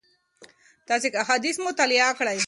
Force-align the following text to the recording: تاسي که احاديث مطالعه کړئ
تاسي 0.87 1.07
که 1.13 1.17
احاديث 1.23 1.55
مطالعه 1.67 2.11
کړئ 2.19 2.37